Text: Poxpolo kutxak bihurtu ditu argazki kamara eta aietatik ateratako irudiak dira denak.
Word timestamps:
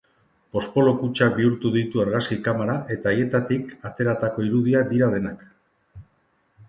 Poxpolo 0.55 0.93
kutxak 1.01 1.35
bihurtu 1.41 1.71
ditu 1.75 2.01
argazki 2.05 2.37
kamara 2.49 2.77
eta 2.95 3.13
aietatik 3.13 3.75
ateratako 3.91 4.47
irudiak 4.51 4.93
dira 4.95 5.15
denak. 5.17 5.49